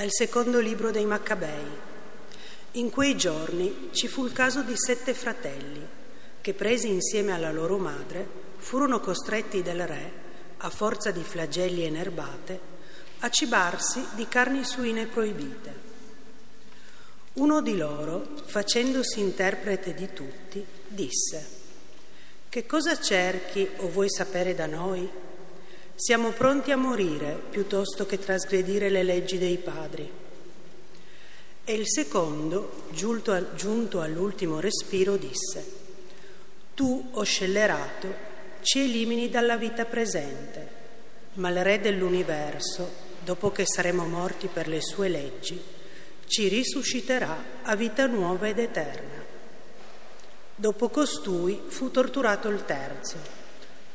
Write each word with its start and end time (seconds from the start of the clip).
Dal 0.00 0.08
secondo 0.10 0.60
libro 0.60 0.90
dei 0.90 1.04
Maccabei. 1.04 1.66
In 2.72 2.88
quei 2.88 3.18
giorni 3.18 3.90
ci 3.92 4.08
fu 4.08 4.24
il 4.24 4.32
caso 4.32 4.62
di 4.62 4.72
sette 4.74 5.12
fratelli 5.12 5.86
che, 6.40 6.54
presi 6.54 6.88
insieme 6.88 7.32
alla 7.32 7.52
loro 7.52 7.76
madre, 7.76 8.26
furono 8.56 9.00
costretti 9.00 9.62
dal 9.62 9.76
re, 9.76 10.12
a 10.56 10.70
forza 10.70 11.10
di 11.10 11.22
flagelli 11.22 11.84
e 11.84 11.90
nerbate, 11.90 12.60
a 13.18 13.28
cibarsi 13.28 14.02
di 14.14 14.26
carni 14.26 14.64
suine 14.64 15.04
proibite. 15.04 15.74
Uno 17.34 17.60
di 17.60 17.76
loro, 17.76 18.26
facendosi 18.46 19.20
interprete 19.20 19.92
di 19.92 20.10
tutti, 20.14 20.64
disse, 20.88 21.46
Che 22.48 22.64
cosa 22.64 22.98
cerchi 22.98 23.68
o 23.76 23.90
vuoi 23.90 24.08
sapere 24.08 24.54
da 24.54 24.64
noi? 24.64 25.28
Siamo 26.02 26.30
pronti 26.30 26.70
a 26.70 26.78
morire 26.78 27.38
piuttosto 27.50 28.06
che 28.06 28.18
trasgredire 28.18 28.88
le 28.88 29.02
leggi 29.02 29.36
dei 29.36 29.58
padri. 29.58 30.10
E 31.62 31.72
il 31.74 31.86
secondo, 31.86 32.84
giunto, 32.92 34.00
all'ultimo 34.00 34.60
respiro, 34.60 35.18
disse, 35.18 35.62
Tu, 36.72 37.10
o 37.10 37.22
scellerato, 37.22 38.14
ci 38.62 38.80
elimini 38.80 39.28
dalla 39.28 39.58
vita 39.58 39.84
presente, 39.84 40.68
ma 41.34 41.50
il 41.50 41.62
Re 41.62 41.80
dell'universo, 41.80 42.90
dopo 43.22 43.52
che 43.52 43.66
saremo 43.66 44.06
morti 44.06 44.46
per 44.46 44.68
le 44.68 44.80
sue 44.80 45.10
leggi, 45.10 45.62
ci 46.24 46.48
risusciterà 46.48 47.60
a 47.60 47.76
vita 47.76 48.06
nuova 48.06 48.48
ed 48.48 48.58
eterna. 48.58 49.22
Dopo 50.56 50.88
costui 50.88 51.60
fu 51.66 51.90
torturato 51.90 52.48
il 52.48 52.64
terzo 52.64 53.39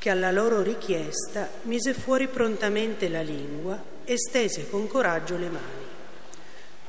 che 0.05 0.11
alla 0.11 0.29
loro 0.29 0.61
richiesta 0.61 1.49
mise 1.63 1.95
fuori 1.95 2.27
prontamente 2.27 3.09
la 3.09 3.23
lingua 3.23 3.83
e 4.03 4.19
stese 4.19 4.69
con 4.69 4.85
coraggio 4.85 5.35
le 5.35 5.49
mani, 5.49 5.85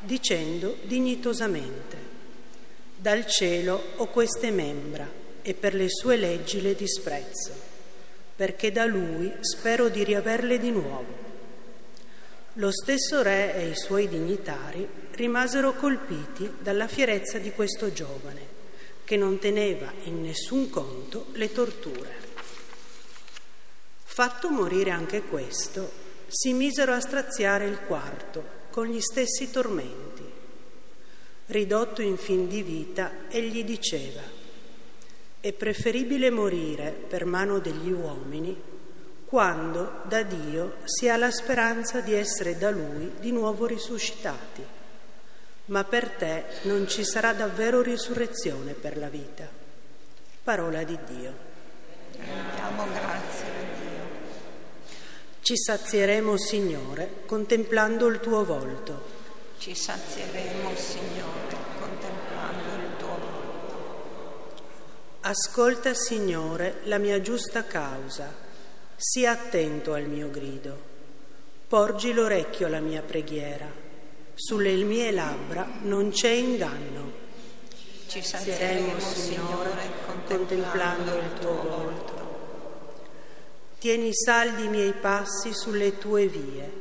dicendo 0.01 0.77
dignitosamente, 0.83 1.97
dal 2.95 3.25
cielo 3.25 3.83
ho 3.97 4.09
queste 4.09 4.51
membra 4.51 5.11
e 5.41 5.55
per 5.55 5.73
le 5.73 5.89
sue 5.89 6.19
leggi 6.19 6.61
le 6.61 6.75
disprezzo, 6.75 7.53
perché 8.37 8.71
da 8.71 8.85
lui 8.85 9.33
spero 9.41 9.89
di 9.89 10.05
riaverle 10.05 10.59
di 10.59 10.71
nuovo. 10.71 11.15
Lo 12.53 12.71
stesso 12.71 13.23
re 13.23 13.55
e 13.55 13.69
i 13.71 13.77
suoi 13.77 14.09
dignitari 14.09 14.87
rimasero 15.13 15.73
colpiti 15.73 16.53
dalla 16.61 16.87
fierezza 16.87 17.39
di 17.39 17.51
questo 17.53 17.91
giovane, 17.91 18.47
che 19.05 19.17
non 19.17 19.39
teneva 19.39 19.91
in 20.03 20.21
nessun 20.21 20.69
conto 20.69 21.29
le 21.33 21.51
torture. 21.51 22.26
Fatto 24.17 24.49
morire 24.49 24.93
anche 24.93 25.25
questo, 25.25 25.93
si 26.27 26.55
misero 26.55 26.95
a 26.95 27.01
straziare 27.01 27.67
il 27.67 27.81
quarto 27.81 28.43
con 28.71 28.87
gli 28.87 28.99
stessi 28.99 29.51
tormenti. 29.51 30.25
Ridotto 31.45 32.01
in 32.01 32.17
fin 32.17 32.49
di 32.49 32.63
vita, 32.63 33.29
egli 33.29 33.63
diceva, 33.63 34.23
è 35.39 35.53
preferibile 35.53 36.31
morire 36.31 36.93
per 36.93 37.27
mano 37.27 37.59
degli 37.59 37.93
uomini 37.93 38.59
quando 39.27 40.01
da 40.05 40.23
Dio 40.23 40.77
si 40.85 41.11
ha 41.11 41.19
la 41.19 41.31
speranza 41.31 42.01
di 42.01 42.15
essere 42.15 42.57
da 42.57 42.71
Lui 42.71 43.17
di 43.21 43.33
nuovo 43.33 43.67
risuscitati. 43.67 44.65
Ma 45.67 45.85
per 45.85 46.09
te 46.09 46.45
non 46.63 46.89
ci 46.89 47.05
sarà 47.05 47.35
davvero 47.35 47.83
risurrezione 47.83 48.73
per 48.73 48.97
la 48.97 49.09
vita. 49.09 49.47
Parola 50.43 50.85
di 50.85 50.99
Dio. 51.07 51.35
Rendiamo 52.13 52.87
grazie. 52.95 53.96
Ci 55.47 55.57
sazieremo, 55.57 56.37
Signore, 56.37 57.23
contemplando 57.25 58.09
il 58.09 58.19
tuo 58.19 58.45
volto. 58.45 59.01
Ci 59.59 59.77
sazieremo, 59.77 60.75
Signore, 60.75 61.57
contemplando 61.79 62.75
il 62.75 62.97
tuo 62.99 63.17
volto. 63.17 64.55
Ascolta, 65.21 65.95
Signore, 65.95 66.81
la 66.87 66.99
mia 66.99 67.21
giusta 67.21 67.63
causa. 67.63 68.35
Sii 68.97 69.25
attento 69.25 69.93
al 69.93 70.07
mio 70.07 70.31
grido. 70.31 70.77
Porgi 71.69 72.13
l'orecchio 72.13 72.67
alla 72.67 72.81
mia 72.81 73.03
preghiera. 73.03 73.71
Sulle 74.35 74.75
mie 74.75 75.13
labbra 75.13 75.65
non 75.83 76.11
c'è 76.11 76.31
inganno. 76.31 77.13
Ci 78.09 78.21
sazieremo, 78.21 78.99
Signore, 78.99 79.91
contemplando 80.27 81.15
il 81.15 81.39
tuo 81.39 81.63
volto. 81.63 82.16
Tieni 83.87 84.13
saldi 84.13 84.65
i 84.65 84.69
miei 84.69 84.95
passi 84.95 85.55
sulle 85.55 85.97
tue 85.97 86.27
vie 86.27 86.73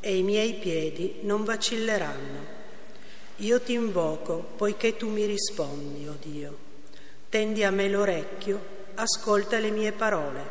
e 0.00 0.16
i 0.16 0.22
miei 0.22 0.54
piedi 0.54 1.16
non 1.20 1.44
vacilleranno. 1.44 2.38
Io 3.36 3.60
ti 3.60 3.74
invoco 3.74 4.42
poiché 4.56 4.96
tu 4.96 5.10
mi 5.10 5.26
rispondi, 5.26 6.08
o 6.08 6.12
oh 6.12 6.16
Dio. 6.18 6.56
Tendi 7.28 7.64
a 7.64 7.70
me 7.70 7.86
l'orecchio, 7.90 8.64
ascolta 8.94 9.58
le 9.58 9.70
mie 9.72 9.92
parole. 9.92 10.42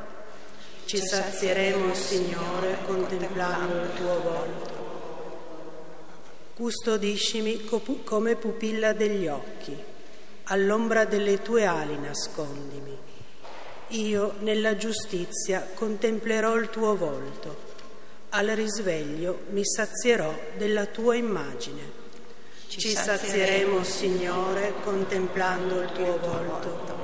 Ci 0.86 1.00
sazieremo, 1.00 1.96
Signore, 1.96 2.78
contemplando 2.86 3.82
il 3.82 3.94
tuo 3.96 4.22
volto. 4.22 4.74
Custodiscimi 6.54 7.66
come 8.04 8.36
pupilla 8.36 8.94
degli 8.94 9.26
occhi, 9.26 9.76
all'ombra 10.44 11.06
delle 11.06 11.42
tue 11.42 11.66
ali 11.66 11.98
nascondimi 11.98 13.13
io 13.94 14.36
nella 14.40 14.76
giustizia 14.76 15.68
contemplerò 15.74 16.56
il 16.56 16.70
tuo 16.70 16.96
volto, 16.96 17.72
al 18.30 18.48
risveglio 18.48 19.44
mi 19.50 19.64
sazierò 19.64 20.34
della 20.58 20.86
tua 20.88 21.16
immagine. 21.16 22.02
Ci 22.68 22.90
sazieremo, 22.90 23.84
Signore, 23.84 24.74
contemplando 24.84 25.82
il 25.82 25.92
tuo 25.92 26.18
volto. 26.18 27.02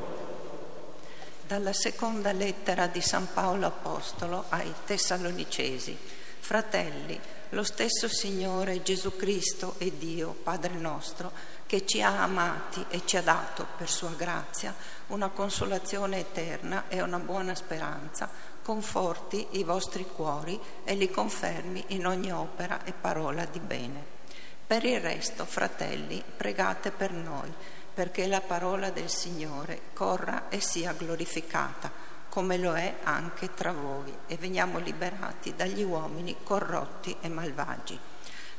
Dalla 1.45 1.73
seconda 1.73 2.31
lettera 2.31 2.88
di 2.88 3.01
San 3.01 3.27
Paolo 3.33 3.67
Apostolo 3.67 4.45
ai 4.50 4.73
Tessalonicesi. 4.85 5.95
Fratelli, 6.39 7.19
lo 7.50 7.63
stesso 7.63 8.07
Signore 8.07 8.81
Gesù 8.81 9.16
Cristo 9.16 9.75
e 9.77 9.91
Dio, 9.95 10.35
Padre 10.41 10.73
nostro, 10.73 11.31
che 11.69 11.85
ci 11.85 12.02
ha 12.02 12.24
amati 12.24 12.84
e 12.90 13.03
ci 13.06 13.16
ha 13.16 13.22
dato 13.22 13.68
per 13.78 13.88
sua 13.88 14.09
grazia 14.18 14.74
una 15.09 15.30
consolazione 15.30 16.18
eterna 16.18 16.85
e 16.88 17.00
una 17.00 17.19
buona 17.19 17.53
speranza, 17.53 18.28
conforti 18.63 19.46
i 19.52 19.63
vostri 19.63 20.03
cuori 20.03 20.59
e 20.84 20.96
li 20.96 21.12
confermi 21.12 21.84
in 21.90 22.07
ogni 22.07 22.31
opera 22.31 22.84
e 22.85 22.91
parola 22.91 23.46
di 23.46 23.59
bene. 23.59 24.03
Per 24.66 24.84
il 24.84 25.00
resto, 25.00 25.46
fratelli, 25.46 26.24
pregate 26.35 26.90
per 26.90 27.12
noi, 27.12 27.53
perché 27.94 28.25
la 28.25 28.41
parola 28.41 28.90
del 28.90 29.12
Signore 29.12 29.80
corra 29.94 30.50
e 30.50 30.62
sia 30.62 30.94
glorificata, 30.94 31.91
come 32.30 32.57
lo 32.57 32.74
è 32.74 32.96
anche 33.03 33.53
tra 33.53 33.74
voi, 33.74 34.12
e 34.25 34.38
veniamo 34.38 34.80
liberati 34.80 35.53
dagli 35.56 35.84
uomini 35.84 36.38
corrotti 36.41 37.16
e 37.22 37.30
malvagi. 37.30 38.00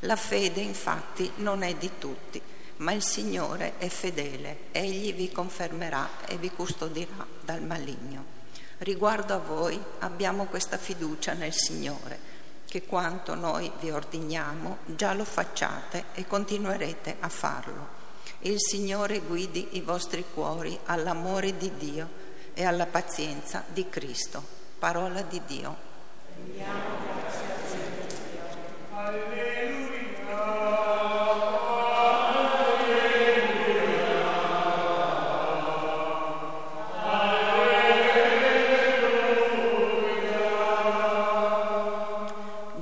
La 0.05 0.15
fede, 0.15 0.61
infatti, 0.61 1.29
non 1.35 1.61
è 1.61 1.75
di 1.75 1.91
tutti 1.97 2.59
ma 2.81 2.93
il 2.93 3.03
Signore 3.03 3.73
è 3.77 3.87
fedele, 3.89 4.65
egli 4.71 5.13
vi 5.13 5.31
confermerà 5.31 6.09
e 6.25 6.37
vi 6.37 6.49
custodirà 6.49 7.25
dal 7.41 7.61
maligno. 7.61 8.39
Riguardo 8.79 9.35
a 9.35 9.37
voi 9.37 9.79
abbiamo 9.99 10.45
questa 10.45 10.77
fiducia 10.77 11.33
nel 11.33 11.53
Signore, 11.53 12.29
che 12.67 12.83
quanto 12.83 13.35
noi 13.35 13.71
vi 13.79 13.91
ordiniamo 13.91 14.79
già 14.85 15.13
lo 15.13 15.25
facciate 15.25 16.05
e 16.13 16.25
continuerete 16.25 17.17
a 17.19 17.29
farlo. 17.29 17.99
Il 18.39 18.59
Signore 18.59 19.19
guidi 19.19 19.69
i 19.73 19.81
vostri 19.81 20.25
cuori 20.33 20.77
all'amore 20.85 21.57
di 21.57 21.71
Dio 21.77 22.09
e 22.55 22.65
alla 22.65 22.87
pazienza 22.87 23.63
di 23.67 23.87
Cristo. 23.89 24.43
Parola 24.79 25.21
di 25.21 25.39
Dio. 25.45 25.89
Andiamo, 26.35 27.11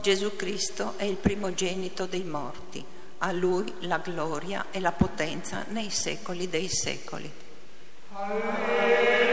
Gesù 0.10 0.36
Cristo 0.36 0.94
è 0.98 1.04
il 1.04 1.18
primogenito 1.18 2.08
dei 2.08 2.24
morti, 2.24 2.84
a 3.20 3.32
Lui 3.32 3.72
la 3.82 4.00
gloria 4.00 4.66
e 4.72 4.80
la 4.80 4.92
potenza 4.92 5.66
nei 5.68 5.92
secoli 5.92 6.50
dei 6.50 6.68
secoli. 6.68 7.32
Alleluia. 8.14 9.29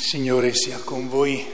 Signore 0.00 0.54
sia 0.54 0.78
con 0.78 1.08
voi. 1.08 1.46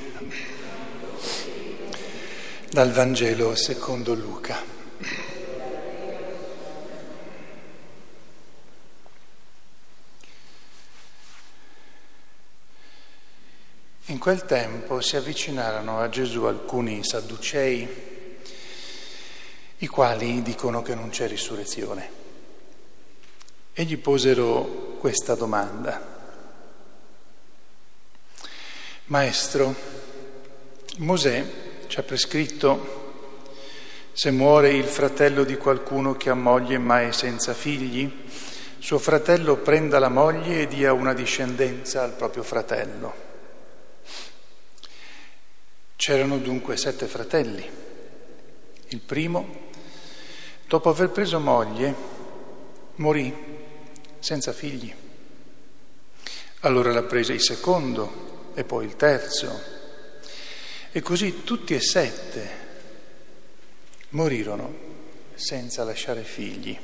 Dal 2.70 2.92
Vangelo 2.92 3.54
secondo 3.56 4.14
Luca. 4.14 4.62
In 14.06 14.18
quel 14.18 14.44
tempo 14.44 15.00
si 15.00 15.16
avvicinarono 15.16 15.98
a 15.98 16.08
Gesù 16.08 16.44
alcuni 16.44 17.04
sadducei, 17.04 17.88
i 19.78 19.86
quali 19.88 20.40
dicono 20.40 20.82
che 20.82 20.94
non 20.94 21.10
c'è 21.10 21.26
risurrezione, 21.26 22.10
e 23.72 23.84
gli 23.84 23.98
posero 23.98 24.96
questa 24.98 25.34
domanda. 25.34 26.15
Maestro, 29.08 29.72
Mosè 30.96 31.44
ci 31.86 32.00
ha 32.00 32.02
prescritto 32.02 33.04
se 34.12 34.32
muore 34.32 34.70
il 34.70 34.86
fratello 34.86 35.44
di 35.44 35.56
qualcuno 35.56 36.16
che 36.16 36.28
ha 36.28 36.34
moglie 36.34 36.76
ma 36.78 37.02
è 37.02 37.12
senza 37.12 37.54
figli, 37.54 38.24
suo 38.80 38.98
fratello 38.98 39.58
prenda 39.58 40.00
la 40.00 40.08
moglie 40.08 40.62
e 40.62 40.66
dia 40.66 40.92
una 40.92 41.14
discendenza 41.14 42.02
al 42.02 42.14
proprio 42.14 42.42
fratello. 42.42 43.14
C'erano 45.94 46.38
dunque 46.38 46.76
sette 46.76 47.06
fratelli. 47.06 47.64
Il 48.88 49.00
primo, 49.00 49.68
dopo 50.66 50.88
aver 50.88 51.10
preso 51.10 51.38
moglie, 51.38 51.94
morì 52.96 53.32
senza 54.18 54.52
figli. 54.52 54.92
Allora 56.60 56.90
la 56.92 57.04
prese 57.04 57.34
il 57.34 57.42
secondo 57.42 58.25
e 58.56 58.64
poi 58.64 58.86
il 58.86 58.96
terzo. 58.96 59.74
E 60.90 61.02
così 61.02 61.44
tutti 61.44 61.74
e 61.74 61.80
sette 61.80 62.64
morirono 64.10 64.74
senza 65.34 65.84
lasciare 65.84 66.22
figli. 66.22 66.78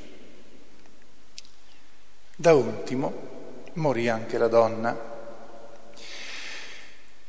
Da 2.37 2.53
ultimo 2.53 3.71
morì 3.75 4.11
anche 4.11 4.37
la 4.37 4.49
donna. 4.49 5.11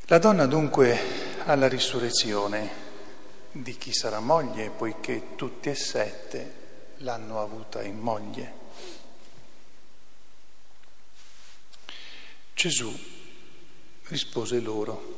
La 0.02 0.18
donna 0.18 0.44
dunque 0.44 0.98
ha 1.46 1.54
la 1.54 1.66
risurrezione 1.66 2.82
di 3.50 3.78
chi 3.78 3.94
sarà 3.94 4.20
moglie, 4.20 4.68
poiché 4.68 5.36
tutti 5.36 5.70
e 5.70 5.74
sette 5.74 6.54
l'hanno 6.98 7.40
avuta 7.40 7.82
in 7.82 7.98
moglie. 7.98 8.52
Gesù 12.52 13.13
rispose 14.08 14.60
loro. 14.60 15.12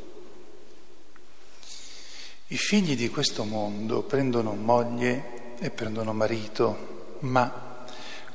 I 2.48 2.56
figli 2.56 2.96
di 2.96 3.08
questo 3.08 3.44
mondo 3.44 4.02
prendono 4.02 4.52
moglie 4.52 5.56
e 5.58 5.70
prendono 5.70 6.12
marito, 6.12 7.16
ma 7.20 7.84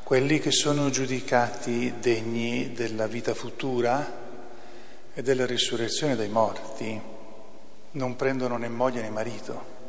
quelli 0.04 0.40
che 0.40 0.52
sono 0.52 0.90
giudicati 0.90 1.94
degni 2.00 2.74
della 2.74 3.08
vita 3.08 3.34
futura 3.34 4.20
e 5.14 5.22
della 5.22 5.46
risurrezione 5.46 6.18
dai 6.18 6.28
morti 6.28 7.02
non 7.92 8.16
prendono 8.18 8.58
né 8.58 8.68
moglie 8.68 9.02
né 9.02 9.10
marito. 9.10 9.80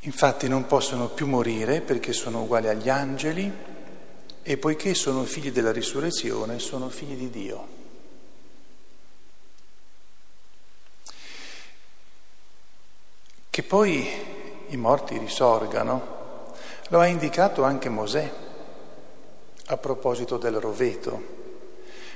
Infatti 0.00 0.48
non 0.48 0.66
possono 0.66 1.08
più 1.08 1.26
morire 1.26 1.80
perché 1.80 2.12
sono 2.12 2.42
uguali 2.42 2.68
agli 2.68 2.90
angeli 2.90 3.50
e 4.42 4.56
poiché 4.58 4.94
sono 4.94 5.24
figli 5.24 5.50
della 5.50 5.72
risurrezione 5.72 6.58
sono 6.58 6.90
figli 6.90 7.14
di 7.14 7.30
Dio. 7.30 7.77
Che 13.58 13.64
poi 13.64 14.08
i 14.68 14.76
morti 14.76 15.18
risorgano, 15.18 16.52
lo 16.90 17.00
ha 17.00 17.06
indicato 17.06 17.64
anche 17.64 17.88
Mosè 17.88 18.32
a 19.66 19.76
proposito 19.76 20.36
del 20.36 20.60
roveto, 20.60 21.20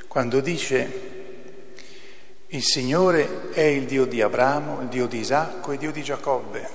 quando 0.07 0.39
dice 0.39 2.45
il 2.47 2.63
Signore 2.63 3.51
è 3.51 3.63
il 3.63 3.87
Dio 3.87 4.05
di 4.05 4.23
Abramo, 4.23 4.83
il 4.83 4.87
Dio 4.87 5.09
di 5.09 5.19
Isacco 5.19 5.73
e 5.73 5.75
il 5.75 5.81
Dio 5.81 5.91
di 5.91 6.05
Giacobbe. 6.05 6.69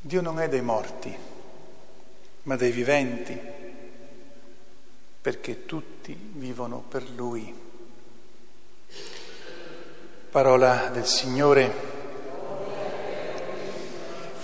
Dio 0.00 0.22
non 0.22 0.40
è 0.40 0.48
dei 0.48 0.62
morti, 0.62 1.14
ma 2.44 2.56
dei 2.56 2.70
viventi, 2.70 3.38
perché 5.20 5.66
tutti 5.66 6.18
vivono 6.36 6.82
per 6.88 7.06
Lui. 7.10 7.54
Parola 10.30 10.88
del 10.90 11.04
Signore. 11.04 11.91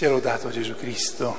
Sia 0.00 0.08
lodato 0.08 0.48
Gesù 0.48 0.76
Cristo. 0.76 1.36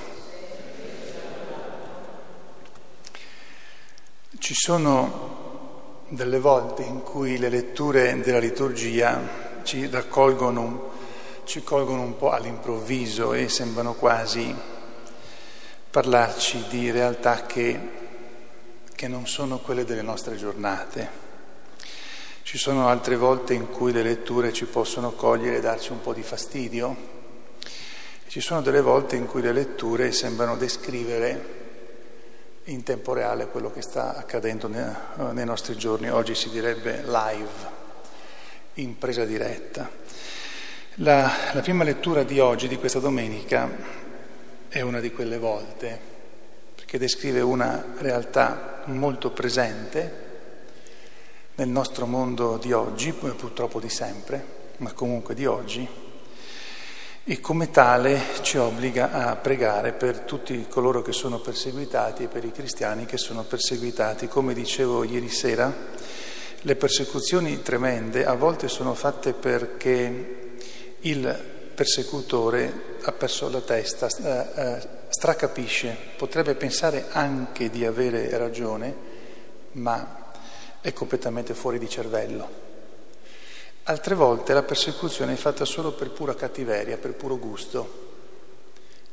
Ci 4.37 4.53
sono 4.53 6.03
delle 6.09 6.37
volte 6.37 6.83
in 6.83 7.01
cui 7.01 7.39
le 7.39 7.49
letture 7.49 8.19
della 8.19 8.37
liturgia 8.37 9.19
ci 9.63 9.87
raccolgono, 9.87 10.91
ci 11.45 11.63
colgono 11.63 12.03
un 12.03 12.15
po' 12.17 12.29
all'improvviso 12.29 13.33
e 13.33 13.49
sembrano 13.49 13.95
quasi 13.95 14.55
parlarci 15.89 16.65
di 16.69 16.91
realtà 16.91 17.47
che, 17.47 17.79
che 18.93 19.07
non 19.07 19.25
sono 19.25 19.57
quelle 19.57 19.85
delle 19.85 20.03
nostre 20.03 20.35
giornate. 20.35 21.09
Ci 22.43 22.59
sono 22.59 22.89
altre 22.89 23.15
volte 23.15 23.55
in 23.55 23.71
cui 23.71 23.91
le 23.91 24.03
letture 24.03 24.53
ci 24.53 24.65
possono 24.65 25.13
cogliere 25.13 25.57
e 25.57 25.61
darci 25.61 25.91
un 25.93 26.01
po' 26.01 26.13
di 26.13 26.21
fastidio, 26.21 27.20
ci 28.31 28.39
sono 28.39 28.61
delle 28.61 28.79
volte 28.79 29.17
in 29.17 29.25
cui 29.25 29.41
le 29.41 29.51
letture 29.51 30.13
sembrano 30.13 30.55
descrivere 30.55 31.59
in 32.63 32.81
tempo 32.81 33.11
reale 33.11 33.47
quello 33.47 33.69
che 33.73 33.81
sta 33.81 34.15
accadendo 34.15 34.69
nei 34.69 35.43
nostri 35.43 35.75
giorni. 35.75 36.09
Oggi 36.09 36.33
si 36.33 36.49
direbbe 36.49 37.03
live, 37.03 37.49
in 38.75 38.97
presa 38.97 39.25
diretta. 39.25 39.89
La, 40.95 41.29
la 41.51 41.59
prima 41.59 41.83
lettura 41.83 42.23
di 42.23 42.39
oggi, 42.39 42.69
di 42.69 42.77
questa 42.77 42.99
domenica, 42.99 43.69
è 44.69 44.79
una 44.79 45.01
di 45.01 45.11
quelle 45.11 45.37
volte, 45.37 45.99
perché 46.73 46.97
descrive 46.97 47.41
una 47.41 47.83
realtà 47.97 48.83
molto 48.85 49.31
presente 49.31 50.29
nel 51.55 51.67
nostro 51.67 52.05
mondo 52.05 52.55
di 52.55 52.71
oggi, 52.71 53.11
purtroppo 53.11 53.81
di 53.81 53.89
sempre, 53.89 54.41
ma 54.77 54.93
comunque 54.93 55.35
di 55.35 55.45
oggi 55.45 56.00
e 57.23 57.39
come 57.39 57.69
tale 57.69 58.19
ci 58.41 58.57
obbliga 58.57 59.11
a 59.11 59.35
pregare 59.35 59.91
per 59.91 60.21
tutti 60.21 60.65
coloro 60.67 61.03
che 61.03 61.11
sono 61.11 61.39
perseguitati 61.39 62.23
e 62.23 62.27
per 62.27 62.43
i 62.43 62.51
cristiani 62.51 63.05
che 63.05 63.17
sono 63.17 63.43
perseguitati. 63.43 64.27
Come 64.27 64.55
dicevo 64.55 65.03
ieri 65.03 65.29
sera, 65.29 65.71
le 66.61 66.75
persecuzioni 66.75 67.61
tremende 67.61 68.25
a 68.25 68.33
volte 68.33 68.67
sono 68.67 68.95
fatte 68.95 69.33
perché 69.33 70.55
il 71.01 71.49
persecutore 71.75 72.97
ha 73.03 73.11
perso 73.11 73.49
la 73.49 73.61
testa, 73.61 74.07
eh, 74.07 74.61
eh, 74.61 74.87
stracapisce, 75.09 75.95
potrebbe 76.17 76.55
pensare 76.55 77.05
anche 77.11 77.69
di 77.69 77.85
avere 77.85 78.35
ragione, 78.37 78.95
ma 79.73 80.31
è 80.81 80.91
completamente 80.91 81.53
fuori 81.53 81.77
di 81.77 81.87
cervello. 81.87 82.60
Altre 83.83 84.13
volte 84.13 84.53
la 84.53 84.61
persecuzione 84.61 85.33
è 85.33 85.37
fatta 85.37 85.65
solo 85.65 85.91
per 85.93 86.11
pura 86.11 86.35
cattiveria, 86.35 86.97
per 86.97 87.15
puro 87.15 87.39
gusto. 87.39 88.09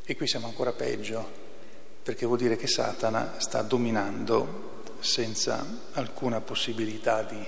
E 0.05 0.15
qui 0.15 0.27
siamo 0.27 0.47
ancora 0.47 0.73
peggio, 0.73 1.27
perché 2.03 2.27
vuol 2.27 2.37
dire 2.37 2.57
che 2.57 2.67
Satana 2.67 3.37
sta 3.39 3.63
dominando 3.63 4.83
senza 5.01 5.65
alcuna 5.93 6.43
possibilità 6.43 7.23
di, 7.23 7.43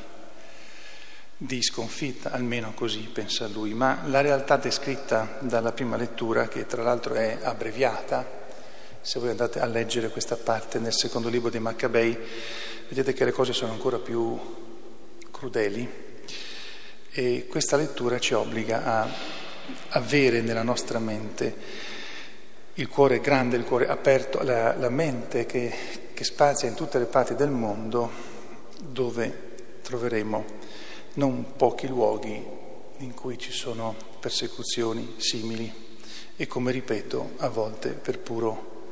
di 1.36 1.62
sconfitta, 1.62 2.30
almeno 2.30 2.72
così 2.72 3.00
pensa 3.00 3.46
lui. 3.48 3.74
Ma 3.74 4.00
la 4.06 4.22
realtà 4.22 4.56
descritta 4.56 5.36
dalla 5.40 5.72
prima 5.72 5.98
lettura, 5.98 6.48
che 6.48 6.64
tra 6.64 6.82
l'altro 6.82 7.14
è 7.14 7.38
abbreviata, 7.42 8.38
Se 9.02 9.18
voi 9.18 9.30
andate 9.30 9.60
a 9.60 9.64
leggere 9.64 10.10
questa 10.10 10.36
parte 10.36 10.78
nel 10.78 10.92
secondo 10.92 11.30
libro 11.30 11.48
di 11.48 11.58
Maccabei, 11.58 12.18
vedete 12.88 13.14
che 13.14 13.24
le 13.24 13.32
cose 13.32 13.54
sono 13.54 13.72
ancora 13.72 13.98
più 13.98 14.38
crudeli 15.30 16.09
e 17.12 17.46
questa 17.48 17.76
lettura 17.76 18.18
ci 18.18 18.34
obbliga 18.34 18.84
a 18.84 19.08
avere 19.90 20.40
nella 20.42 20.62
nostra 20.62 20.98
mente 20.98 21.54
il 22.74 22.88
cuore 22.88 23.20
grande, 23.20 23.56
il 23.56 23.64
cuore 23.64 23.88
aperto, 23.88 24.42
la, 24.42 24.76
la 24.76 24.88
mente 24.88 25.44
che, 25.44 25.72
che 26.14 26.24
spazia 26.24 26.68
in 26.68 26.74
tutte 26.74 26.98
le 26.98 27.06
parti 27.06 27.34
del 27.34 27.50
mondo 27.50 28.10
dove 28.78 29.48
troveremo 29.82 30.44
non 31.14 31.56
pochi 31.56 31.88
luoghi 31.88 32.42
in 32.98 33.14
cui 33.14 33.38
ci 33.38 33.50
sono 33.50 33.96
persecuzioni 34.20 35.14
simili 35.16 35.88
e 36.36 36.46
come 36.46 36.70
ripeto 36.70 37.32
a 37.38 37.48
volte 37.48 37.90
per 37.90 38.18
puro 38.20 38.84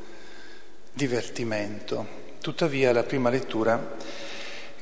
divertimento. 0.92 2.26
Tuttavia 2.40 2.92
la 2.92 3.04
prima 3.04 3.30
lettura 3.30 3.96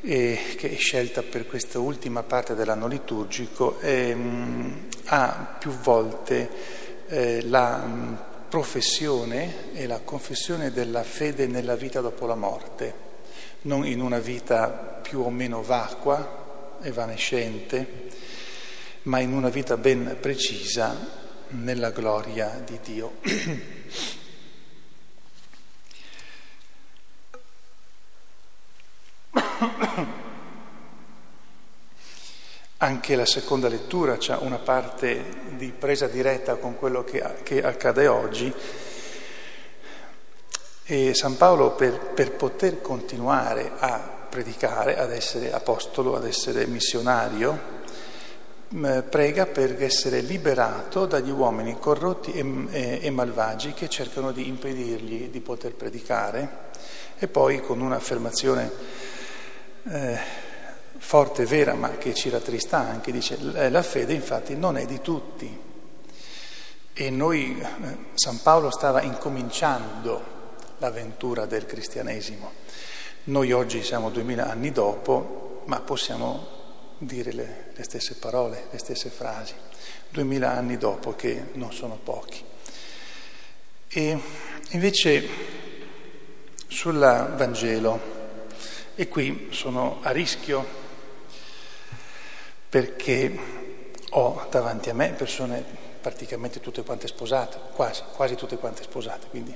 eh, 0.03 0.55
che 0.57 0.71
è 0.71 0.76
scelta 0.76 1.23
per 1.23 1.47
questa 1.47 1.79
ultima 1.79 2.23
parte 2.23 2.55
dell'anno 2.55 2.87
liturgico 2.87 3.81
eh, 3.81 4.17
ha 5.07 5.57
più 5.59 5.71
volte 5.71 6.50
eh, 7.09 7.43
la 7.43 7.79
mh, 7.79 8.19
professione 8.49 9.73
e 9.75 9.87
la 9.87 10.00
confessione 10.00 10.71
della 10.71 11.03
fede 11.03 11.47
nella 11.47 11.76
vita 11.76 12.00
dopo 12.00 12.26
la 12.26 12.35
morte, 12.35 12.95
non 13.62 13.87
in 13.87 14.00
una 14.00 14.19
vita 14.19 14.69
più 15.03 15.21
o 15.21 15.31
meno 15.31 15.62
vacua, 15.62 16.79
evanescente, 16.83 18.05
ma 19.03 19.21
in 19.21 19.33
una 19.33 19.49
vita 19.49 19.76
ben 19.76 20.17
precisa 20.21 21.25
nella 21.49 21.91
gloria 21.91 22.62
di 22.65 22.79
Dio. 22.83 23.12
Anche 32.87 33.16
la 33.16 33.26
seconda 33.26 33.66
lettura 33.66 34.16
ha 34.28 34.38
una 34.38 34.59
parte 34.59 35.25
di 35.57 35.73
presa 35.76 36.07
diretta 36.07 36.55
con 36.55 36.76
quello 36.76 37.02
che, 37.02 37.21
che 37.43 37.61
accade 37.61 38.07
oggi. 38.07 38.55
E 40.85 41.12
San 41.12 41.37
Paolo 41.37 41.73
per, 41.73 41.99
per, 41.99 42.31
poter 42.35 42.81
continuare 42.81 43.73
a 43.76 43.99
predicare, 44.31 44.99
ad 44.99 45.11
essere 45.11 45.52
apostolo, 45.52 46.14
ad 46.14 46.26
essere 46.26 46.64
missionario, 46.66 47.59
prega 49.11 49.47
per 49.47 49.83
essere 49.83 50.21
liberato 50.21 51.07
dagli 51.07 51.31
uomini 51.31 51.81
corrotti 51.81 52.35
e, 52.35 53.00
e, 53.02 53.11
malvagi 53.11 53.73
che 53.73 53.88
cercano 53.88 54.31
di 54.31 54.47
impedirgli 54.47 55.28
di 55.28 55.40
poter 55.40 55.75
predicare. 55.75 56.49
E 57.19 57.26
poi 57.26 57.61
con 57.61 57.81
un'affermazione 57.81 58.71
eh, 59.88 60.46
forte 60.99 61.43
e 61.43 61.47
vera, 61.47 61.75
ma 61.75 61.97
che 61.99 62.15
ci 62.15 62.29
rattrista 62.29 62.79
anche, 62.79 63.12
dice 63.12 63.38
la 63.41 63.83
fede 63.83 64.12
infatti 64.12 64.57
non 64.57 64.76
è 64.76 64.87
di 64.87 65.00
tutti. 65.00 65.65
E 66.93 67.11
noi, 67.11 67.61
eh, 67.61 67.97
San 68.15 68.41
Paolo 68.41 68.71
stava 68.71 69.03
incominciando 69.03 70.35
l'avventura 70.79 71.45
del 71.45 71.67
cristianesimo. 71.67 72.53
Noi 73.25 73.53
oggi 73.53 73.83
siamo 73.83 74.11
duemila 74.11 74.49
anni 74.49 74.73
dopo, 74.73 75.62
ma 75.67 75.81
possiamo 75.81 76.55
dire 76.99 77.33
le, 77.33 77.71
le 77.75 77.83
stesse 77.83 78.15
parole, 78.15 78.69
le 78.71 78.79
stesse 78.79 79.11
frasi, 79.11 79.55
duemila 80.09 80.53
anni 80.53 80.79
dopo 80.79 81.15
che 81.15 81.49
non 81.53 81.73
sono 81.73 81.99
pochi. 82.03 82.43
E 83.88 84.19
invece 84.71 85.29
sul 86.67 86.99
Vangelo, 86.99 88.15
e 88.95 89.09
qui 89.09 89.49
sono 89.50 89.99
a 90.03 90.11
rischio 90.11 90.85
perché 92.68 93.38
ho 94.11 94.46
davanti 94.50 94.90
a 94.90 94.94
me 94.94 95.12
persone 95.12 95.64
praticamente 96.00 96.61
tutte 96.61 96.82
quante 96.82 97.06
sposate, 97.08 97.58
quasi, 97.75 98.02
quasi 98.14 98.35
tutte 98.37 98.56
quante 98.58 98.82
sposate, 98.82 99.26
quindi 99.28 99.54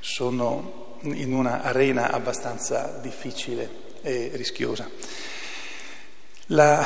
sono 0.00 0.98
in 1.02 1.32
una 1.32 1.62
arena 1.62 2.10
abbastanza 2.10 2.98
difficile 3.00 3.70
e 4.02 4.30
rischiosa. 4.34 4.88
La, 6.46 6.84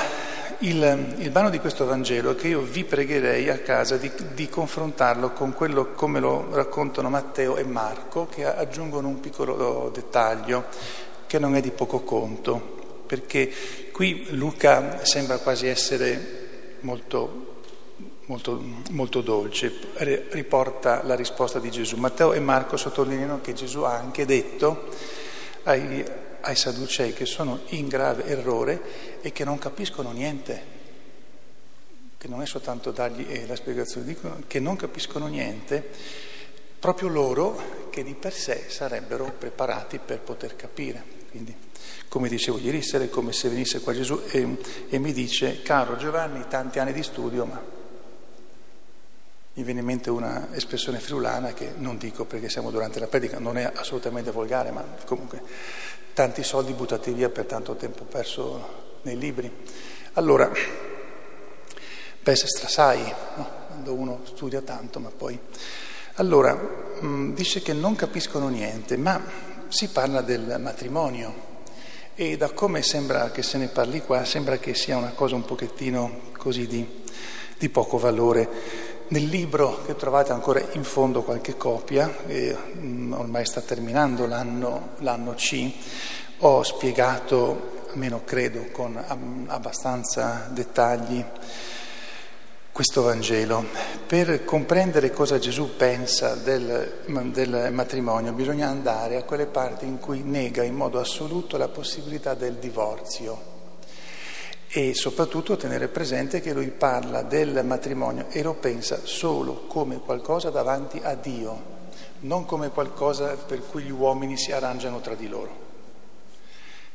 il, 0.59 1.14
il 1.16 1.31
brano 1.31 1.49
di 1.50 1.59
questo 1.59 1.87
Vangelo 1.87 2.35
che 2.35 2.49
io 2.49 2.61
vi 2.61 2.85
pregherei 2.85 3.49
a 3.49 3.59
casa 3.59 3.97
di, 3.97 4.12
di, 4.35 4.49
confrontarlo 4.49 5.33
con 5.33 5.55
quello 5.55 5.93
come 5.93 6.21
lo 6.21 6.55
raccontano 6.55 7.09
Matteo 7.09 7.57
e 7.57 7.64
Marco, 7.64 8.26
che 8.26 8.45
aggiungono 8.45 9.09
un 9.09 9.21
piccolo 9.21 9.90
dettaglio 9.93 10.66
che 11.26 11.38
non 11.38 11.57
è 11.57 11.61
di 11.61 11.71
poco 11.71 12.00
conto 12.00 12.75
perché 13.07 13.53
qui 13.93 14.27
Luca 14.31 15.05
sembra 15.05 15.39
quasi 15.39 15.67
essere 15.67 16.79
molto, 16.81 17.63
molto, 18.27 18.61
molto 18.91 19.21
dolce, 19.21 19.73
riporta 20.31 21.03
la 21.05 21.15
risposta 21.15 21.59
di 21.59 21.71
Gesù. 21.71 21.97
Matteo 21.97 22.33
e 22.33 22.41
Marco 22.41 22.77
sottolineano 22.77 23.41
che 23.41 23.55
Gesù 23.55 23.83
ha 23.83 23.97
anche 23.97 24.25
detto 24.25 24.89
ai, 25.65 26.05
ai 26.41 26.57
Sadducei 26.57 27.13
che 27.13 27.27
sono 27.27 27.61
in 27.69 27.89
grave 27.89 28.25
errore 28.27 29.21
e 29.21 29.33
che 29.33 29.45
non 29.45 29.59
capiscono 29.59 30.13
niente, 30.13 30.75
che 32.19 32.29
non 32.29 32.43
è 32.43 32.47
soltanto 32.47 32.91
dargli 32.91 33.27
eh, 33.29 33.47
la 33.47 33.57
spiegazione, 33.57 34.07
dicono 34.07 34.43
che 34.47 34.61
non 34.61 34.77
capiscono 34.77 35.27
niente, 35.27 35.89
proprio 36.79 37.09
loro 37.09 37.89
che 37.91 38.03
di 38.05 38.15
per 38.15 38.33
sé 38.33 38.65
sarebbero 38.69 39.33
preparati 39.37 39.99
per 39.99 40.21
poter 40.21 40.55
capire. 40.55 41.16
Quindi, 41.30 41.54
come 42.09 42.28
dicevo 42.28 42.59
ieri 42.59 42.83
sera, 42.83 43.04
è 43.04 43.09
come 43.09 43.33
se 43.33 43.49
venisse 43.49 43.80
qua 43.80 43.92
Gesù 43.92 44.23
e, 44.30 44.56
e 44.88 44.99
mi 44.99 45.12
dice, 45.12 45.62
caro 45.62 45.97
Giovanni, 45.97 46.45
tanti 46.49 46.78
anni 46.78 46.92
di 46.92 47.02
studio, 47.02 47.45
ma 47.45 47.75
mi 49.54 49.62
viene 49.62 49.80
in 49.80 49.87
mente 49.87 50.11
una 50.11 50.49
espressione 50.52 50.99
friulana 50.99 51.54
che 51.54 51.73
non 51.76 51.97
dico 51.97 52.26
perché 52.26 52.50
siamo 52.50 52.71
durante 52.71 53.00
la 53.00 53.06
predica, 53.06 53.38
non 53.38 53.56
è 53.56 53.71
assolutamente 53.75 54.30
volgare, 54.30 54.71
ma 54.71 54.85
comunque 55.06 55.42
tanti 56.12 56.42
soldi 56.42 56.73
buttati 56.75 57.12
via 57.12 57.30
per 57.30 57.47
tanto 57.47 57.75
tempo 57.75 58.04
perso 58.04 58.99
nei 59.02 59.16
libri. 59.16 59.50
Allora, 60.14 60.50
pes 62.23 62.45
strasai, 62.45 63.14
no? 63.37 63.49
quando 63.68 63.95
uno 63.95 64.21
studia 64.25 64.61
tanto, 64.61 65.00
ma 65.00 65.11
poi... 65.11 65.38
Allora, 66.14 66.59
dice 67.35 67.61
che 67.61 67.73
non 67.75 67.95
capiscono 67.95 68.49
niente, 68.49 68.97
ma 68.97 69.23
si 69.69 69.89
parla 69.89 70.21
del 70.21 70.57
matrimonio 70.61 71.55
e 72.15 72.37
da 72.37 72.51
come 72.51 72.83
sembra 72.83 73.31
che 73.31 73.43
se 73.43 73.59
ne 73.59 73.69
parli 73.69 74.01
qua, 74.01 74.25
sembra 74.25 74.57
che 74.57 74.75
sia 74.75 74.97
una 74.97 75.11
cosa 75.11 75.35
un 75.35 75.45
pochettino 75.45 76.21
così 76.37 76.67
di, 76.67 77.05
di 77.59 77.69
poco 77.69 77.99
valore. 77.99 78.95
Nel 79.09 79.25
libro 79.25 79.83
che 79.85 79.95
trovate 79.95 80.33
ancora 80.33 80.61
in 80.73 80.83
fondo 80.83 81.23
qualche 81.23 81.57
copia, 81.57 82.25
eh, 82.27 82.57
ormai 83.11 83.45
sta 83.45 83.61
terminando 83.61 84.27
l'anno, 84.27 84.95
l'anno 84.99 85.35
C, 85.35 85.73
ho 86.39 86.63
spiegato, 86.63 87.85
almeno 87.93 88.23
credo, 88.25 88.67
con 88.73 88.97
abbastanza 89.47 90.49
dettagli, 90.51 91.25
questo 92.76 93.00
Vangelo. 93.00 93.64
Per 94.06 94.45
comprendere 94.45 95.11
cosa 95.11 95.38
Gesù 95.38 95.76
pensa 95.78 96.35
del, 96.35 97.04
del, 97.33 97.73
matrimonio 97.73 98.35
bisogna 98.35 98.68
andare 98.68 99.16
a 99.16 99.23
quelle 99.23 99.47
parti 99.47 99.87
in 99.87 99.99
cui 99.99 100.23
nega 100.23 100.62
in 100.62 100.75
modo 100.75 101.00
assoluto 101.00 101.56
la 101.56 101.68
possibilità 101.68 102.35
del 102.35 102.56
divorzio 102.56 103.54
e 104.68 104.92
soprattutto 104.92 105.56
tenere 105.56 105.88
presente 105.88 106.42
che 106.42 106.52
lui 106.52 106.68
parla 106.68 107.23
del 107.23 107.64
matrimonio 107.64 108.26
e 108.28 108.42
lo 108.42 108.52
pensa 108.52 109.00
solo 109.04 109.64
come 109.68 110.00
qualcosa 110.00 110.50
davanti 110.50 111.00
a 111.02 111.14
Dio, 111.14 111.59
non 112.21 112.45
come 112.45 112.68
qualcosa 112.68 113.37
per 113.37 113.62
cui 113.71 113.85
gli 113.85 113.90
uomini 113.90 114.37
si 114.37 114.52
arrangiano 114.52 115.00
tra 115.00 115.14
di 115.14 115.28
loro. 115.28 115.64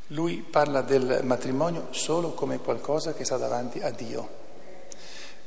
Lui 0.09 0.45
parla 0.47 0.83
del 0.83 1.21
matrimonio 1.23 1.87
solo 1.89 2.33
come 2.33 2.59
qualcosa 2.59 3.13
che 3.13 3.25
sta 3.25 3.37
davanti 3.37 3.79
a 3.79 3.89
Dio 3.89 4.41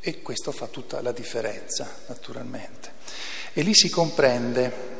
e 0.06 0.20
questo 0.20 0.52
fa 0.52 0.66
tutta 0.66 1.00
la 1.00 1.12
differenza, 1.12 1.88
naturalmente. 2.08 2.92
E 3.54 3.62
lì 3.62 3.74
si 3.74 3.88
comprende 3.88 4.92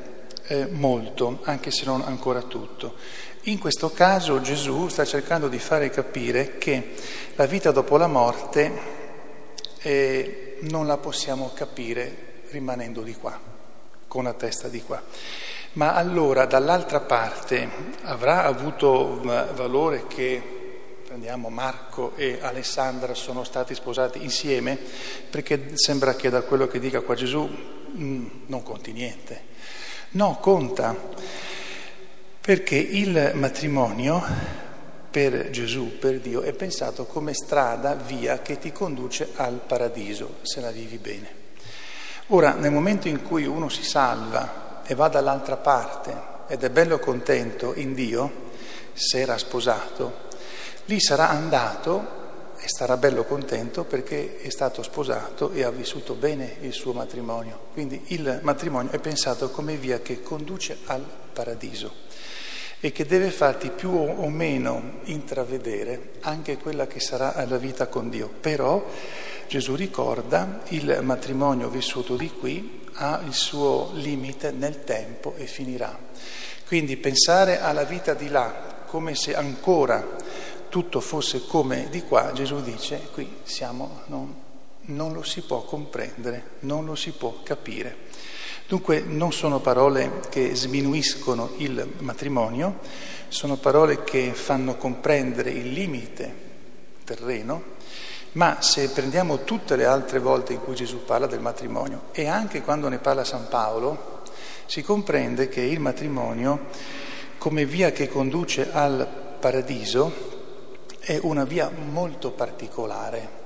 eh, 0.47 0.65
molto, 0.65 1.41
anche 1.43 1.71
se 1.71 1.85
non 1.85 2.01
ancora 2.01 2.41
tutto. 2.41 2.95
In 3.43 3.59
questo 3.59 3.93
caso 3.93 4.41
Gesù 4.41 4.89
sta 4.89 5.05
cercando 5.05 5.49
di 5.49 5.59
fare 5.59 5.91
capire 5.91 6.57
che 6.57 6.95
la 7.35 7.45
vita 7.45 7.71
dopo 7.71 7.99
la 7.99 8.07
morte 8.07 8.73
eh, 9.83 10.57
non 10.61 10.87
la 10.87 10.97
possiamo 10.97 11.53
capire 11.53 12.43
rimanendo 12.49 13.03
di 13.03 13.15
qua, 13.15 13.39
con 14.09 14.25
la 14.25 14.33
testa 14.33 14.69
di 14.69 14.81
qua. 14.81 15.03
Ma 15.73 15.93
allora 15.93 16.47
dall'altra 16.47 17.01
parte 17.01 17.69
avrà 18.05 18.45
avuto 18.45 19.21
valore 19.21 20.07
che 20.07 20.64
prendiamo 21.15 21.49
Marco 21.49 22.17
e 22.17 22.41
Alessandra 22.43 23.15
sono 23.15 23.45
stati 23.45 23.73
sposati 23.73 24.21
insieme, 24.25 24.77
perché 25.31 25.71
sembra 25.75 26.17
che 26.17 26.29
da 26.29 26.43
quello 26.43 26.67
che 26.67 26.81
dica 26.81 27.03
qua 27.03 27.15
Gesù 27.15 27.43
mh, 27.43 28.05
mm, 28.05 28.27
non 28.47 28.65
conti 28.65 28.91
niente. 28.91 29.43
No, 30.11 30.39
conta, 30.41 30.93
perché 32.41 32.75
il 32.75 33.31
matrimonio 33.35 34.25
per 35.09 35.51
Gesù, 35.51 35.99
per 36.01 36.19
Dio, 36.19 36.43
è 36.43 36.53
pensato 36.53 37.05
come 37.05 37.33
strada, 37.33 37.95
via 37.95 38.43
che 38.43 38.59
ti 38.59 38.73
conduce 38.73 39.35
al 39.37 39.61
paradiso, 39.65 40.39
se 40.43 40.61
la 40.61 40.73
vivi 40.73 40.99
bene. 40.99 41.29
Ora, 42.29 42.55
nel 42.55 42.73
momento 42.73 43.07
in 43.07 43.23
cui 43.23 43.47
uno 43.47 43.69
si 43.69 43.85
salva 43.85 44.83
e 44.85 44.97
va 44.97 45.07
dall'altra 45.07 45.59
parte 45.59 46.13
ed 46.49 46.65
è 46.65 46.71
bello 46.71 46.99
contento 46.99 47.73
in 47.77 47.95
Dio, 47.95 48.51
se 48.95 49.21
era 49.21 49.39
sposato, 49.39 50.33
lì 50.87 51.01
sarà 51.01 51.29
andato 51.29 52.23
e 52.59 52.69
starà 52.69 52.97
bello 52.97 53.25
contento 53.25 53.85
perché 53.85 54.39
è 54.39 54.49
stato 54.49 54.83
sposato 54.83 55.51
e 55.53 55.65
ha 55.65 55.71
vissuto 55.71 56.15
bene 56.15 56.57
il 56.61 56.73
suo 56.73 56.93
matrimonio. 56.93 57.67
Quindi 57.73 58.03
il 58.09 58.41
matrimonio 58.43 58.91
è 58.93 58.99
pensato 58.99 59.51
come 59.51 59.77
via 59.77 60.01
che 60.01 60.23
conduce 60.23 60.79
al 60.87 61.05
paradiso 61.33 62.03
e 62.81 62.93
che 62.93 63.07
deve 63.07 63.31
farti 63.31 63.71
più 63.71 63.91
o 63.91 64.29
meno 64.29 65.01
intravedere 65.05 66.13
anche 66.21 66.59
quella 66.59 66.87
che 66.87 67.01
sarà 67.01 67.45
la 67.47 67.57
vita 67.57 67.87
con 67.89 68.09
Dio. 68.09 68.29
Però 68.29 68.87
Gesù 69.49 69.75
ricorda 69.75 70.61
il 70.69 71.01
matrimonio 71.03 71.69
vissuto 71.69 72.17
di 72.17 72.31
qui 72.31 72.83
ha 72.95 73.23
il 73.27 73.33
suo 73.33 73.91
limite 73.95 74.53
nel 74.53 74.85
tempo 74.85 75.35
e 75.37 75.47
finirà. 75.47 75.99
Quindi 76.67 76.97
pensare 76.97 77.61
alla 77.61 77.85
vita 77.85 78.15
di 78.15 78.29
là 78.29 78.83
come 78.87 79.15
se 79.15 79.35
ancora 79.35 80.17
tutto 80.75 80.99
fosse 80.99 81.47
come 81.47 81.87
di 81.89 82.03
qua, 82.03 82.33
Gesù 82.33 82.61
dice, 82.61 83.09
qui 83.13 83.33
siamo, 83.45 84.01
non, 84.07 84.35
non 84.87 85.13
lo 85.13 85.23
si 85.23 85.43
può 85.43 85.63
comprendere, 85.63 86.57
non 86.63 86.85
lo 86.85 86.97
si 86.97 87.13
può 87.13 87.43
capire. 87.45 87.97
Dunque 88.67 88.99
non 88.99 89.33
sono 89.33 89.61
parole 89.61 90.23
che 90.31 90.57
sminuiscono 90.57 91.53
il 91.59 91.93
matrimonio, 91.99 92.81
sono 93.29 93.55
parole 93.55 94.03
che 94.03 94.33
fanno 94.35 94.75
comprendere 94.75 95.51
il 95.51 95.71
limite 95.71 96.35
terreno, 97.05 97.63
ma 98.33 98.61
se 98.61 98.89
prendiamo 98.89 99.45
tutte 99.45 99.77
le 99.77 99.85
altre 99.85 100.19
volte 100.19 100.55
in 100.55 100.61
cui 100.61 100.75
Gesù 100.75 101.05
parla 101.05 101.29
del 101.29 101.39
matrimonio 101.39 102.07
e 102.11 102.27
anche 102.27 102.63
quando 102.63 102.89
ne 102.89 102.99
parla 102.99 103.23
San 103.23 103.47
Paolo, 103.49 104.23
si 104.67 104.83
comprende 104.83 105.47
che 105.49 105.61
il 105.61 105.79
matrimonio, 105.79 106.67
come 107.39 107.65
via 107.65 107.93
che 107.93 108.09
conduce 108.09 108.73
al 108.73 109.07
paradiso, 109.39 110.34
è 111.05 111.19
una 111.21 111.45
via 111.45 111.71
molto 111.71 112.31
particolare. 112.31 113.43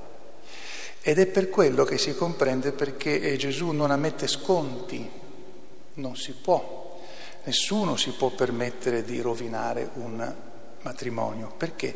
Ed 1.01 1.19
è 1.19 1.27
per 1.27 1.51
quello 1.51 1.85
che 1.85 1.99
si 1.99 2.15
comprende 2.15 2.73
perché 2.73 3.37
Gesù 3.37 3.71
non 3.71 3.91
ammette 3.91 4.29
sconti, 4.29 5.09
non 5.95 6.17
si 6.17 6.33
può, 6.33 7.01
nessuno 7.45 7.97
si 7.97 8.11
può 8.11 8.31
permettere 8.31 9.03
di 9.03 9.21
rovinare 9.21 9.91
un 9.95 10.35
matrimonio. 10.83 11.53
Perché? 11.57 11.95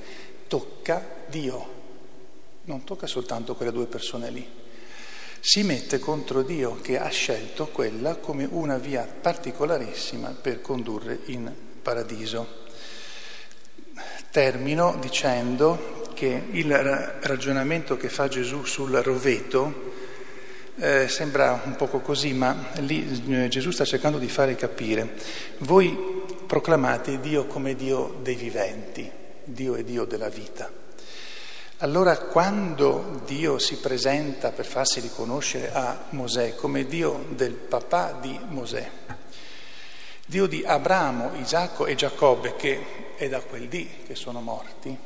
Tocca 0.48 1.04
Dio, 1.28 1.66
non 2.64 2.84
tocca 2.84 3.06
soltanto 3.06 3.54
quelle 3.54 3.72
due 3.72 3.86
persone 3.86 4.30
lì. 4.30 4.60
Si 5.40 5.62
mette 5.62 5.98
contro 5.98 6.42
Dio 6.42 6.80
che 6.80 6.98
ha 6.98 7.08
scelto 7.08 7.68
quella 7.68 8.16
come 8.16 8.48
una 8.50 8.78
via 8.78 9.04
particolarissima 9.04 10.36
per 10.40 10.60
condurre 10.60 11.20
in 11.26 11.52
paradiso. 11.82 12.61
Termino 14.32 14.96
dicendo 14.98 16.08
che 16.14 16.44
il 16.52 16.74
ragionamento 16.74 17.98
che 17.98 18.08
fa 18.08 18.28
Gesù 18.28 18.64
sul 18.64 18.92
roveto 18.92 19.92
eh, 20.76 21.06
sembra 21.06 21.60
un 21.62 21.76
poco 21.76 22.00
così, 22.00 22.32
ma 22.32 22.70
lì 22.76 23.22
eh, 23.28 23.48
Gesù 23.48 23.70
sta 23.70 23.84
cercando 23.84 24.16
di 24.16 24.28
fare 24.28 24.54
capire. 24.54 25.16
Voi 25.58 26.24
proclamate 26.46 27.20
Dio 27.20 27.44
come 27.44 27.76
Dio 27.76 28.20
dei 28.22 28.34
viventi, 28.34 29.10
Dio 29.44 29.74
è 29.74 29.84
Dio 29.84 30.06
della 30.06 30.30
vita. 30.30 30.70
Allora 31.80 32.16
quando 32.16 33.20
Dio 33.26 33.58
si 33.58 33.80
presenta 33.80 34.50
per 34.50 34.64
farsi 34.64 35.00
riconoscere 35.00 35.70
a 35.74 36.04
Mosè 36.08 36.54
come 36.54 36.86
Dio 36.86 37.26
del 37.28 37.52
papà 37.52 38.16
di 38.18 38.40
Mosè, 38.48 38.90
Dio 40.24 40.46
di 40.46 40.64
Abramo, 40.64 41.32
Isacco 41.38 41.84
e 41.84 41.94
Giacobbe, 41.94 42.56
che 42.56 43.11
è 43.24 43.28
da 43.28 43.40
quel 43.40 43.68
dì 43.68 43.88
che 44.04 44.14
sono 44.14 44.40
morti 44.40 44.96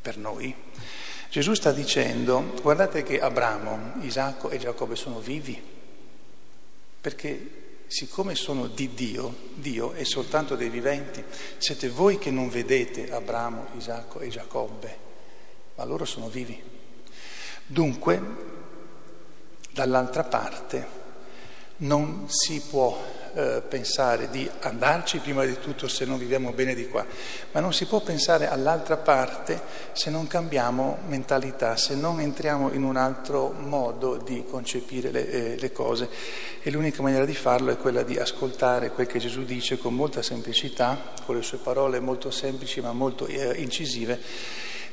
per 0.00 0.18
noi, 0.18 0.54
Gesù 1.30 1.54
sta 1.54 1.72
dicendo, 1.72 2.52
guardate 2.60 3.02
che 3.02 3.20
Abramo, 3.20 3.94
Isacco 4.02 4.50
e 4.50 4.58
Giacobbe 4.58 4.94
sono 4.94 5.18
vivi, 5.18 5.60
perché 7.00 7.62
siccome 7.86 8.34
sono 8.34 8.66
di 8.66 8.92
Dio, 8.94 9.34
Dio 9.54 9.92
è 9.92 10.04
soltanto 10.04 10.54
dei 10.54 10.68
viventi, 10.68 11.24
siete 11.56 11.88
voi 11.88 12.18
che 12.18 12.30
non 12.30 12.50
vedete 12.50 13.10
Abramo, 13.10 13.68
Isacco 13.76 14.20
e 14.20 14.28
Giacobbe, 14.28 14.98
ma 15.76 15.84
loro 15.84 16.04
sono 16.04 16.28
vivi. 16.28 16.62
Dunque, 17.66 18.22
dall'altra 19.72 20.24
parte, 20.24 20.86
non 21.78 22.28
si 22.28 22.60
può 22.60 23.02
eh, 23.34 23.62
pensare 23.68 24.30
di 24.30 24.48
andarci 24.60 25.18
prima 25.18 25.44
di 25.44 25.58
tutto 25.58 25.88
se 25.88 26.04
non 26.04 26.18
viviamo 26.18 26.52
bene 26.52 26.74
di 26.74 26.88
qua, 26.88 27.04
ma 27.52 27.60
non 27.60 27.72
si 27.72 27.86
può 27.86 28.00
pensare 28.00 28.48
all'altra 28.48 28.96
parte 28.96 29.60
se 29.92 30.10
non 30.10 30.26
cambiamo 30.26 30.98
mentalità, 31.06 31.76
se 31.76 31.94
non 31.94 32.20
entriamo 32.20 32.72
in 32.72 32.82
un 32.82 32.96
altro 32.96 33.50
modo 33.50 34.16
di 34.16 34.44
concepire 34.48 35.10
le, 35.10 35.30
eh, 35.30 35.56
le 35.58 35.72
cose. 35.72 36.08
E 36.62 36.70
l'unica 36.70 37.02
maniera 37.02 37.24
di 37.24 37.34
farlo 37.34 37.70
è 37.70 37.76
quella 37.76 38.02
di 38.02 38.18
ascoltare 38.18 38.90
quel 38.90 39.06
che 39.06 39.18
Gesù 39.18 39.44
dice 39.44 39.78
con 39.78 39.94
molta 39.94 40.22
semplicità, 40.22 41.12
con 41.24 41.36
le 41.36 41.42
sue 41.42 41.58
parole 41.58 42.00
molto 42.00 42.30
semplici 42.30 42.80
ma 42.80 42.92
molto 42.92 43.26
eh, 43.26 43.54
incisive, 43.56 44.20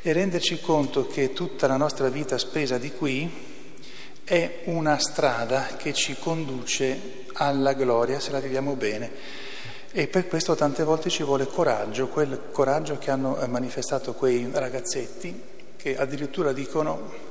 e 0.02 0.14
renderci 0.14 0.60
conto 0.62 1.06
che 1.06 1.32
tutta 1.32 1.68
la 1.68 1.78
nostra 1.78 2.10
vita 2.10 2.38
spesa 2.38 2.78
di 2.78 2.92
qui 2.92 3.51
è 4.24 4.62
una 4.66 4.98
strada 4.98 5.76
che 5.78 5.94
ci 5.94 6.16
conduce 6.18 7.26
alla 7.34 7.74
gloria 7.74 8.20
se 8.20 8.32
la 8.32 8.40
viviamo 8.40 8.76
bene. 8.76 9.12
E 9.92 10.08
per 10.08 10.28
questo 10.28 10.56
tante 10.56 10.84
volte 10.84 11.10
ci 11.10 11.24
vuole 11.24 11.48
coraggio, 11.48 12.08
quel 12.08 12.50
coraggio 12.52 12.98
che 12.98 13.12
hanno 13.12 13.40
eh, 13.40 13.48
manifestato 13.48 14.14
quei 14.14 14.50
ragazzetti 14.52 15.50
che 15.76 15.98
addirittura 15.98 16.54
dicono 16.54 17.30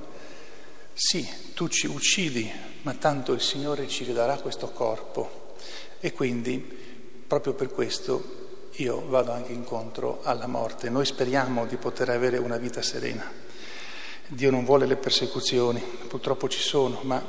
sì, 0.92 1.26
tu 1.54 1.68
ci 1.68 1.86
uccidi, 1.86 2.50
ma 2.82 2.92
tanto 2.94 3.32
il 3.32 3.40
Signore 3.40 3.88
ci 3.88 4.04
ridarà 4.04 4.36
questo 4.36 4.68
corpo. 4.70 5.54
E 5.98 6.12
quindi 6.12 6.58
proprio 7.26 7.54
per 7.54 7.70
questo 7.70 8.68
io 8.72 9.06
vado 9.08 9.32
anche 9.32 9.52
incontro 9.52 10.20
alla 10.22 10.46
morte. 10.46 10.90
Noi 10.90 11.06
speriamo 11.06 11.64
di 11.64 11.76
poter 11.76 12.10
avere 12.10 12.36
una 12.36 12.58
vita 12.58 12.82
serena. 12.82 13.48
Dio 14.32 14.52
non 14.52 14.64
vuole 14.64 14.86
le 14.86 14.94
persecuzioni, 14.94 15.80
purtroppo 15.80 16.48
ci 16.48 16.60
sono, 16.60 17.00
ma 17.02 17.20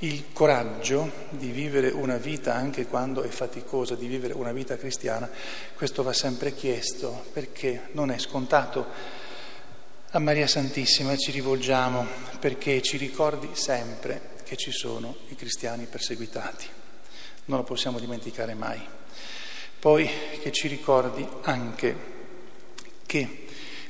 il 0.00 0.32
coraggio 0.32 1.08
di 1.30 1.52
vivere 1.52 1.90
una 1.90 2.16
vita 2.16 2.52
anche 2.52 2.86
quando 2.86 3.22
è 3.22 3.28
faticosa, 3.28 3.94
di 3.94 4.08
vivere 4.08 4.34
una 4.34 4.50
vita 4.50 4.76
cristiana, 4.76 5.30
questo 5.76 6.02
va 6.02 6.12
sempre 6.12 6.52
chiesto 6.52 7.26
perché 7.32 7.90
non 7.92 8.10
è 8.10 8.18
scontato. 8.18 8.86
A 10.10 10.18
Maria 10.18 10.48
Santissima 10.48 11.16
ci 11.16 11.30
rivolgiamo 11.30 12.04
perché 12.40 12.82
ci 12.82 12.96
ricordi 12.96 13.50
sempre 13.52 14.30
che 14.42 14.56
ci 14.56 14.72
sono 14.72 15.14
i 15.28 15.36
cristiani 15.36 15.86
perseguitati. 15.88 16.66
Non 17.44 17.58
lo 17.58 17.64
possiamo 17.64 18.00
dimenticare 18.00 18.54
mai. 18.54 18.80
Poi 19.78 20.10
che 20.40 20.50
ci 20.50 20.66
ricordi 20.66 21.24
anche 21.42 21.96
che 23.06 23.41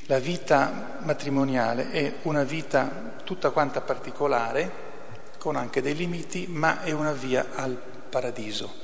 la 0.07 0.19
vita 0.19 0.97
matrimoniale 0.99 1.91
è 1.91 2.13
una 2.23 2.43
vita 2.43 3.13
tutta 3.23 3.51
quanta 3.51 3.81
particolare, 3.81 4.91
con 5.37 5.55
anche 5.55 5.81
dei 5.81 5.95
limiti, 5.95 6.45
ma 6.47 6.81
è 6.81 6.91
una 6.91 7.13
via 7.13 7.47
al 7.55 7.77
paradiso. 8.09 8.81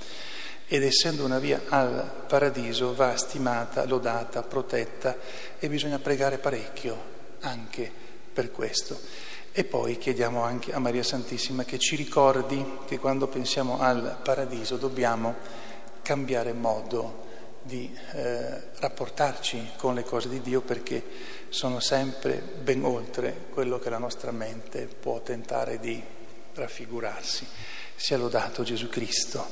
Ed 0.68 0.84
essendo 0.84 1.26
una 1.26 1.40
via 1.40 1.62
al 1.70 2.24
paradiso 2.28 2.94
va 2.94 3.18
stimata, 3.18 3.86
lodata, 3.86 4.44
protetta 4.44 5.18
e 5.58 5.68
bisogna 5.68 6.00
pregare 6.00 6.38
parecchio 6.38 6.98
anche 7.42 7.92
per 8.32 8.52
questo. 8.52 9.00
E 9.52 9.64
poi 9.64 9.98
chiediamo 9.98 10.44
anche 10.44 10.72
a 10.72 10.80
Maria 10.80 11.04
Santissima 11.04 11.64
che 11.64 11.80
ci 11.80 11.96
ricordi 11.96 12.80
che 12.86 13.00
quando 13.00 13.28
pensiamo 13.28 13.82
al 13.82 14.20
paradiso 14.24 14.78
dobbiamo 14.78 15.36
cambiare 16.02 16.54
modo 16.54 17.28
di 17.62 17.94
eh, 18.14 18.70
rapportarci 18.80 19.72
con 19.78 19.96
le 19.96 20.04
cose 20.04 20.30
di 20.30 20.42
Dio 20.42 20.62
perché 20.62 21.04
sono 21.50 21.80
sempre 21.80 22.38
ben 22.38 22.84
oltre 22.84 23.46
quello 23.52 23.80
che 23.80 23.90
la 23.90 23.98
nostra 23.98 24.32
mente 24.32 24.86
può 24.86 25.22
tentare 25.22 25.80
di 25.80 26.02
raffigurarsi. 26.54 27.48
Sia 27.96 28.18
lodato 28.18 28.64
Gesù 28.64 28.88
Cristo. 28.88 29.46